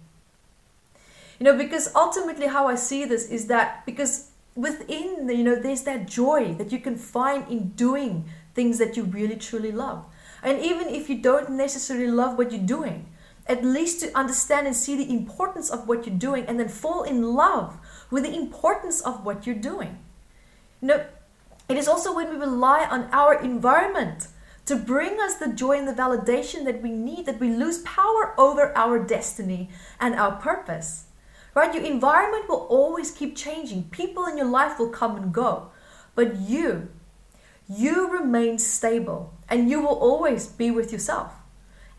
You 1.38 1.44
know, 1.44 1.56
because 1.56 1.94
ultimately, 1.94 2.48
how 2.48 2.66
I 2.66 2.74
see 2.74 3.04
this 3.04 3.30
is 3.30 3.46
that 3.46 3.86
because 3.86 4.30
within, 4.56 5.28
you 5.28 5.44
know, 5.44 5.54
there's 5.54 5.82
that 5.82 6.08
joy 6.08 6.54
that 6.54 6.72
you 6.72 6.80
can 6.80 6.96
find 6.96 7.48
in 7.48 7.68
doing 7.76 8.24
things 8.54 8.78
that 8.78 8.96
you 8.96 9.04
really 9.04 9.36
truly 9.36 9.70
love. 9.70 10.04
And 10.42 10.58
even 10.58 10.88
if 10.88 11.08
you 11.08 11.18
don't 11.22 11.50
necessarily 11.50 12.10
love 12.10 12.36
what 12.36 12.50
you're 12.50 12.60
doing, 12.60 13.06
at 13.46 13.64
least 13.64 14.00
to 14.00 14.18
understand 14.18 14.66
and 14.66 14.74
see 14.74 14.96
the 14.96 15.10
importance 15.10 15.70
of 15.70 15.86
what 15.86 16.06
you're 16.06 16.16
doing 16.16 16.44
and 16.46 16.58
then 16.58 16.68
fall 16.68 17.02
in 17.04 17.22
love 17.22 17.78
with 18.10 18.24
the 18.24 18.34
importance 18.34 19.00
of 19.00 19.24
what 19.24 19.46
you're 19.46 19.54
doing. 19.54 19.98
You 20.82 20.88
know, 20.88 21.04
it 21.68 21.76
is 21.76 21.88
also 21.88 22.14
when 22.14 22.30
we 22.30 22.36
rely 22.36 22.86
on 22.90 23.08
our 23.12 23.40
environment 23.40 24.28
to 24.68 24.76
bring 24.76 25.18
us 25.18 25.36
the 25.36 25.48
joy 25.48 25.78
and 25.78 25.88
the 25.88 25.92
validation 25.92 26.66
that 26.66 26.82
we 26.82 26.90
need 26.90 27.24
that 27.24 27.40
we 27.40 27.48
lose 27.48 27.78
power 27.78 28.34
over 28.38 28.76
our 28.76 28.98
destiny 29.02 29.70
and 29.98 30.14
our 30.14 30.32
purpose. 30.32 31.06
Right? 31.54 31.74
Your 31.74 31.84
environment 31.84 32.50
will 32.50 32.66
always 32.68 33.10
keep 33.10 33.34
changing. 33.34 33.84
People 33.84 34.26
in 34.26 34.36
your 34.36 34.46
life 34.46 34.78
will 34.78 34.90
come 34.90 35.16
and 35.16 35.32
go. 35.32 35.70
But 36.14 36.36
you, 36.36 36.90
you 37.66 38.10
remain 38.12 38.58
stable 38.58 39.32
and 39.48 39.70
you 39.70 39.80
will 39.80 39.98
always 39.98 40.46
be 40.46 40.70
with 40.70 40.92
yourself. 40.92 41.32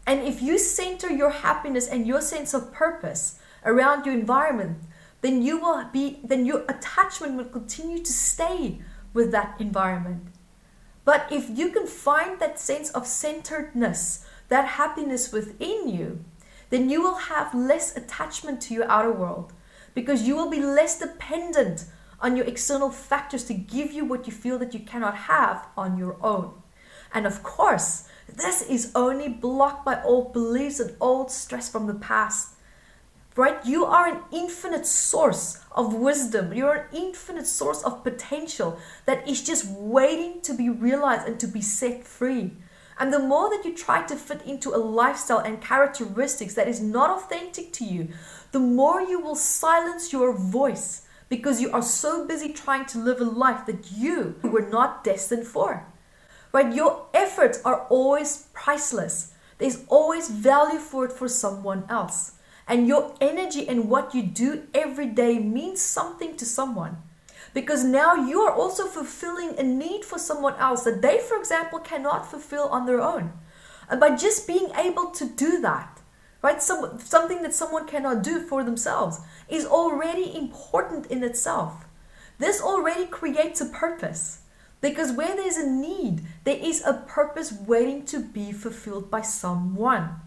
And 0.05 0.21
if 0.21 0.39
you 0.39 0.59
center 0.59 1.09
your 1.09 1.31
happiness 1.31 1.87
and 1.87 2.05
your 2.05 2.21
sense 2.21 2.53
of 2.53 2.71
purpose 2.71 3.39
around 3.65 4.05
your 4.05 4.13
environment, 4.13 4.77
then 5.21 5.41
you 5.41 5.59
will 5.59 5.85
be 5.91 6.19
then 6.23 6.45
your 6.45 6.65
attachment 6.69 7.35
will 7.35 7.45
continue 7.45 8.03
to 8.03 8.13
stay 8.13 8.79
with 9.13 9.31
that 9.31 9.59
environment. 9.59 10.27
But 11.09 11.25
if 11.31 11.49
you 11.49 11.69
can 11.69 11.87
find 11.87 12.37
that 12.37 12.59
sense 12.59 12.91
of 12.91 13.07
centeredness, 13.07 14.27
that 14.49 14.77
happiness 14.77 15.31
within 15.31 15.87
you, 15.87 16.23
then 16.69 16.87
you 16.87 17.01
will 17.01 17.15
have 17.33 17.55
less 17.55 17.97
attachment 17.97 18.61
to 18.61 18.75
your 18.75 18.87
outer 18.87 19.11
world 19.11 19.51
because 19.95 20.27
you 20.27 20.35
will 20.35 20.51
be 20.51 20.61
less 20.61 20.99
dependent 20.99 21.85
on 22.21 22.37
your 22.37 22.45
external 22.45 22.91
factors 22.91 23.43
to 23.45 23.55
give 23.55 23.91
you 23.91 24.05
what 24.05 24.27
you 24.27 24.31
feel 24.31 24.59
that 24.59 24.75
you 24.75 24.81
cannot 24.81 25.15
have 25.15 25.65
on 25.75 25.97
your 25.97 26.15
own. 26.23 26.53
And 27.11 27.25
of 27.25 27.41
course, 27.41 28.07
this 28.27 28.61
is 28.61 28.91
only 28.93 29.29
blocked 29.29 29.85
by 29.85 30.03
old 30.03 30.31
beliefs 30.31 30.79
and 30.79 30.95
old 31.01 31.31
stress 31.31 31.67
from 31.67 31.87
the 31.87 31.95
past. 31.95 32.49
Right? 33.35 33.63
You 33.65 33.85
are 33.85 34.07
an 34.07 34.21
infinite 34.31 34.85
source 34.85 35.63
of 35.71 35.93
wisdom. 35.93 36.53
You're 36.53 36.73
an 36.73 36.85
infinite 36.93 37.47
source 37.47 37.83
of 37.83 38.03
potential 38.03 38.79
that 39.05 39.27
is 39.27 39.43
just 39.43 39.65
waiting 39.67 40.41
to 40.41 40.53
be 40.53 40.69
realized 40.69 41.27
and 41.27 41.39
to 41.39 41.47
be 41.47 41.61
set 41.61 42.05
free. 42.05 42.51
And 42.99 43.13
the 43.13 43.19
more 43.19 43.49
that 43.49 43.63
you 43.63 43.73
try 43.73 44.03
to 44.03 44.15
fit 44.15 44.41
into 44.45 44.75
a 44.75 44.77
lifestyle 44.77 45.39
and 45.39 45.61
characteristics 45.61 46.55
that 46.55 46.67
is 46.67 46.81
not 46.81 47.09
authentic 47.09 47.71
to 47.73 47.85
you, 47.85 48.09
the 48.51 48.59
more 48.59 48.99
you 48.99 49.21
will 49.21 49.35
silence 49.35 50.11
your 50.11 50.33
voice 50.33 51.03
because 51.29 51.61
you 51.61 51.71
are 51.71 51.81
so 51.81 52.27
busy 52.27 52.51
trying 52.51 52.85
to 52.87 52.97
live 52.97 53.21
a 53.21 53.23
life 53.23 53.65
that 53.67 53.91
you 53.91 54.35
were 54.43 54.67
not 54.67 55.03
destined 55.03 55.47
for 55.47 55.85
right? 56.51 56.73
Your 56.73 57.05
efforts 57.13 57.61
are 57.63 57.85
always 57.89 58.47
priceless. 58.53 59.33
There's 59.57 59.83
always 59.87 60.29
value 60.29 60.79
for 60.79 61.05
it 61.05 61.11
for 61.11 61.27
someone 61.27 61.83
else. 61.89 62.33
And 62.69 62.87
your 62.87 63.15
energy 63.19 63.67
and 63.67 63.89
what 63.89 64.13
you 64.13 64.21
do 64.21 64.67
every 64.75 65.07
day 65.07 65.39
means 65.39 65.81
something 65.81 66.37
to 66.37 66.45
someone. 66.45 66.97
Because 67.51 67.83
now 67.83 68.13
you 68.13 68.41
are 68.41 68.53
also 68.53 68.85
fulfilling 68.85 69.57
a 69.57 69.63
need 69.63 70.05
for 70.05 70.19
someone 70.19 70.53
else 70.57 70.83
that 70.83 71.01
they, 71.01 71.17
for 71.17 71.35
example, 71.35 71.79
cannot 71.79 72.29
fulfill 72.29 72.67
on 72.67 72.85
their 72.85 73.01
own. 73.01 73.33
And 73.89 73.99
by 73.99 74.15
just 74.15 74.47
being 74.47 74.69
able 74.77 75.07
to 75.07 75.25
do 75.25 75.59
that, 75.61 75.99
right, 76.43 76.61
some, 76.61 76.99
something 76.99 77.41
that 77.41 77.55
someone 77.55 77.87
cannot 77.87 78.21
do 78.21 78.39
for 78.39 78.63
themselves, 78.63 79.19
is 79.49 79.65
already 79.65 80.37
important 80.37 81.07
in 81.07 81.23
itself. 81.23 81.85
This 82.37 82.61
already 82.61 83.07
creates 83.07 83.61
a 83.61 83.65
purpose. 83.65 84.41
Because 84.79 85.11
where 85.11 85.35
there's 85.35 85.57
a 85.57 85.67
need, 85.67 86.21
there 86.43 86.57
is 86.57 86.83
a 86.85 86.93
purpose 87.07 87.51
waiting 87.51 88.05
to 88.05 88.19
be 88.19 88.51
fulfilled 88.51 89.09
by 89.09 89.21
someone. 89.21 90.21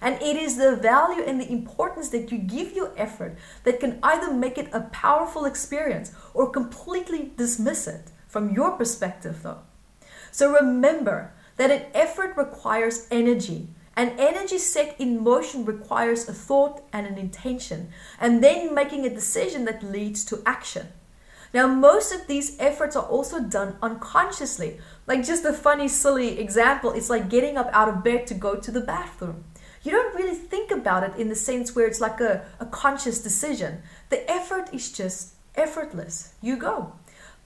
And 0.00 0.20
it 0.22 0.36
is 0.36 0.56
the 0.56 0.76
value 0.76 1.22
and 1.22 1.40
the 1.40 1.50
importance 1.50 2.08
that 2.10 2.32
you 2.32 2.38
give 2.38 2.72
your 2.72 2.92
effort 2.96 3.36
that 3.64 3.80
can 3.80 3.98
either 4.02 4.32
make 4.32 4.56
it 4.56 4.68
a 4.72 4.80
powerful 4.80 5.44
experience 5.44 6.12
or 6.32 6.50
completely 6.50 7.32
dismiss 7.36 7.86
it 7.86 8.10
from 8.26 8.54
your 8.54 8.72
perspective, 8.72 9.42
though. 9.42 9.58
So 10.30 10.52
remember 10.52 11.32
that 11.56 11.70
an 11.70 11.86
effort 11.92 12.36
requires 12.36 13.06
energy, 13.10 13.68
and 13.94 14.18
energy 14.18 14.56
set 14.56 14.98
in 14.98 15.22
motion 15.22 15.64
requires 15.66 16.26
a 16.28 16.32
thought 16.32 16.82
and 16.92 17.06
an 17.06 17.18
intention, 17.18 17.90
and 18.18 18.42
then 18.42 18.74
making 18.74 19.04
a 19.04 19.14
decision 19.14 19.66
that 19.66 19.82
leads 19.82 20.24
to 20.26 20.42
action. 20.46 20.88
Now, 21.52 21.66
most 21.66 22.12
of 22.12 22.28
these 22.28 22.56
efforts 22.60 22.94
are 22.94 23.04
also 23.04 23.40
done 23.42 23.76
unconsciously. 23.82 24.78
Like 25.06 25.26
just 25.26 25.44
a 25.44 25.52
funny, 25.52 25.88
silly 25.88 26.38
example, 26.38 26.92
it's 26.92 27.10
like 27.10 27.28
getting 27.28 27.56
up 27.56 27.68
out 27.72 27.88
of 27.88 28.04
bed 28.04 28.28
to 28.28 28.34
go 28.34 28.54
to 28.54 28.70
the 28.70 28.80
bathroom. 28.80 29.44
You 29.82 29.92
don't 29.92 30.14
really 30.14 30.34
think 30.34 30.70
about 30.70 31.02
it 31.02 31.16
in 31.18 31.28
the 31.28 31.34
sense 31.34 31.74
where 31.74 31.86
it's 31.86 32.00
like 32.00 32.20
a, 32.20 32.44
a 32.58 32.66
conscious 32.66 33.22
decision. 33.22 33.82
The 34.10 34.30
effort 34.30 34.74
is 34.74 34.92
just 34.92 35.34
effortless. 35.54 36.34
You 36.42 36.56
go. 36.56 36.92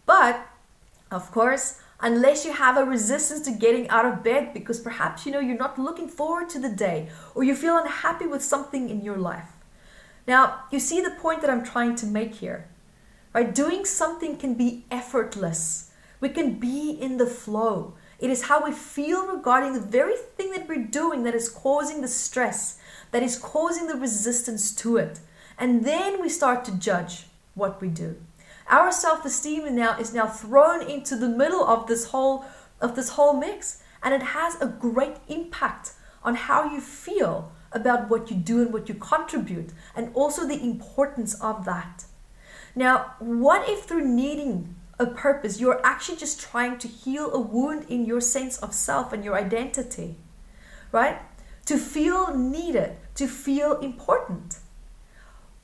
But, 0.05 0.47
of 1.11 1.31
course, 1.31 1.81
unless 2.01 2.45
you 2.45 2.53
have 2.53 2.77
a 2.77 2.85
resistance 2.85 3.43
to 3.43 3.53
getting 3.53 3.89
out 3.89 4.05
of 4.05 4.25
bed 4.25 4.53
because 4.53 4.81
perhaps 4.81 5.25
you 5.25 5.33
know 5.33 5.41
you're 5.41 5.57
not 5.57 5.79
looking 5.79 6.09
forward 6.09 6.49
to 6.51 6.59
the 6.59 6.69
day 6.69 7.09
or 7.35 7.45
you 7.45 7.55
feel 7.55 7.79
unhappy 7.79 8.27
with 8.27 8.43
something 8.43 8.91
in 8.91 9.03
your 9.03 9.17
life. 9.17 9.51
Now, 10.27 10.65
you 10.71 10.81
see 10.81 11.01
the 11.01 11.11
point 11.11 11.41
that 11.41 11.51
I'm 11.51 11.65
trying 11.65 11.97
to 11.97 12.07
make 12.07 12.37
here. 12.37 12.69
Right? 13.33 13.55
Doing 13.55 13.85
something 13.85 14.37
can 14.37 14.55
be 14.55 14.85
effortless. 14.91 15.91
We 16.21 16.29
can 16.29 16.59
be 16.59 16.91
in 16.91 17.17
the 17.17 17.27
flow. 17.27 17.95
It 18.25 18.31
is 18.31 18.45
how 18.45 18.65
we 18.65 18.73
feel 18.73 19.27
regarding 19.27 19.75
the 19.75 19.81
very 19.81 20.17
thing 20.17 20.53
that 20.53 20.67
we're 20.67 20.87
doing 20.87 21.25
that 21.25 21.35
is 21.35 21.51
causing 21.51 22.01
the 22.01 22.09
stress, 22.09 22.79
that 23.11 23.23
is 23.23 23.37
causing 23.37 23.87
the 23.87 23.97
resistance 23.97 24.75
to 24.77 24.97
it. 24.97 25.21
And 25.59 25.85
then 25.85 26.23
we 26.23 26.31
start 26.31 26.65
to 26.65 26.79
judge 26.79 27.27
what 27.55 27.83
we 27.83 27.89
do. 27.89 28.17
Our 28.71 28.91
self-esteem 28.91 29.77
now 29.77 29.99
is 29.99 30.15
now 30.15 30.27
thrown 30.27 30.89
into 30.89 31.17
the 31.17 31.29
middle 31.29 31.63
of 31.65 31.87
this 31.87 32.07
whole 32.07 32.47
of 32.81 32.97
this 32.97 33.11
whole 33.11 33.35
mix, 33.35 33.83
and 34.03 34.15
it 34.15 34.23
has 34.23 34.59
a 34.59 34.69
great 34.69 35.17
impact 35.29 35.93
on 36.23 36.35
how 36.35 36.73
you 36.73 36.81
feel 36.81 37.53
about 37.73 38.09
what 38.09 38.31
you 38.31 38.37
do 38.39 38.63
and 38.63 38.73
what 38.73 38.89
you 38.89 38.95
contribute, 38.95 39.69
and 39.95 40.11
also 40.15 40.49
the 40.49 40.63
importance 40.63 41.35
of 41.43 41.67
that. 41.67 42.07
Now, 42.75 43.17
what 43.19 43.69
if 43.69 43.85
through 43.85 44.09
needing 44.09 44.77
a 44.99 45.07
purpose, 45.07 45.61
you're 45.61 45.85
actually 45.85 46.19
just 46.19 46.41
trying 46.41 46.79
to 46.79 46.89
heal 46.89 47.33
a 47.33 47.41
wound 47.41 47.87
in 47.89 48.05
your 48.05 48.21
sense 48.21 48.59
of 48.59 48.75
self 48.75 49.13
and 49.13 49.25
your 49.25 49.35
identity, 49.37 50.17
right? 50.93 51.21
To 51.67 51.79
feel 51.79 52.37
needed, 52.37 52.97
to 53.17 53.27
feel 53.27 53.79
important. 53.81 54.59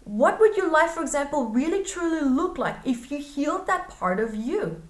What 0.05 0.41
would 0.41 0.57
your 0.57 0.71
life, 0.71 0.93
for 0.93 1.03
example, 1.03 1.47
really 1.47 1.85
truly 1.85 2.23
look 2.23 2.59
like 2.59 2.77
if 2.85 3.11
you 3.11 3.19
healed 3.19 3.67
that 3.67 3.89
part 3.89 4.19
of 4.19 4.35
you? 4.35 4.83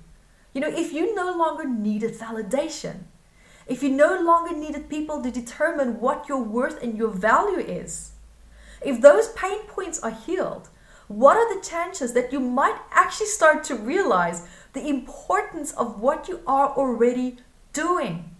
You 0.54 0.60
know, 0.60 0.68
if 0.68 0.92
you 0.92 1.14
no 1.14 1.36
longer 1.36 1.68
needed 1.68 2.18
validation, 2.18 3.04
if 3.66 3.82
you 3.82 3.90
no 3.90 4.20
longer 4.20 4.56
needed 4.56 4.88
people 4.88 5.22
to 5.22 5.30
determine 5.30 6.00
what 6.00 6.28
your 6.28 6.42
worth 6.42 6.82
and 6.82 6.96
your 6.96 7.10
value 7.10 7.58
is, 7.58 8.12
if 8.80 9.00
those 9.00 9.28
pain 9.34 9.60
points 9.68 10.00
are 10.00 10.10
healed, 10.10 10.68
what 11.10 11.36
are 11.36 11.52
the 11.52 11.60
chances 11.60 12.12
that 12.12 12.32
you 12.32 12.38
might 12.38 12.78
actually 12.92 13.26
start 13.26 13.64
to 13.64 13.74
realize 13.74 14.46
the 14.74 14.86
importance 14.86 15.72
of 15.72 16.00
what 16.00 16.28
you 16.28 16.38
are 16.46 16.68
already 16.68 17.38
doing? 17.72 18.30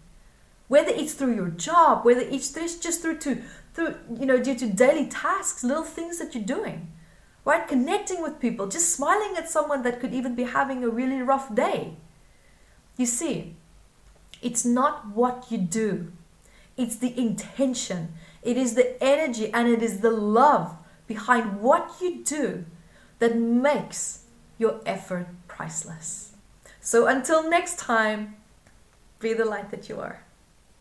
Whether 0.68 0.92
it's 0.92 1.14
through 1.14 1.34
your 1.34 1.48
job, 1.48 2.04
whether 2.04 2.20
it's 2.20 2.52
just 2.52 3.02
through 3.02 3.18
to 3.18 3.42
through 3.74 3.96
you 4.16 4.24
know 4.24 4.40
due 4.40 4.54
to 4.54 4.68
daily 4.68 5.08
tasks, 5.08 5.64
little 5.64 5.82
things 5.82 6.20
that 6.20 6.32
you're 6.32 6.44
doing, 6.44 6.92
right? 7.44 7.66
Connecting 7.66 8.22
with 8.22 8.38
people, 8.38 8.68
just 8.68 8.94
smiling 8.94 9.34
at 9.36 9.50
someone 9.50 9.82
that 9.82 9.98
could 9.98 10.14
even 10.14 10.36
be 10.36 10.44
having 10.44 10.84
a 10.84 10.88
really 10.88 11.22
rough 11.22 11.52
day. 11.52 11.96
You 12.96 13.06
see, 13.06 13.56
it's 14.42 14.64
not 14.64 15.08
what 15.08 15.46
you 15.50 15.58
do, 15.58 16.12
it's 16.76 16.98
the 16.98 17.18
intention, 17.18 18.14
it 18.44 18.56
is 18.56 18.76
the 18.76 19.02
energy, 19.02 19.52
and 19.52 19.66
it 19.66 19.82
is 19.82 20.02
the 20.02 20.12
love 20.12 20.76
behind 21.10 21.60
what 21.60 21.90
you 22.00 22.22
do 22.22 22.64
that 23.18 23.34
makes 23.36 24.26
your 24.58 24.80
effort 24.86 25.26
priceless. 25.48 26.34
So 26.80 27.08
until 27.08 27.50
next 27.50 27.80
time, 27.80 28.36
be 29.18 29.34
the 29.34 29.44
light 29.44 29.72
that 29.72 29.88
you 29.88 29.98
are. 29.98 30.22